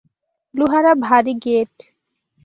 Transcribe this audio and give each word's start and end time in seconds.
লোহারা 0.55 0.93
ভারি 1.05 1.33
গেট। 1.43 1.73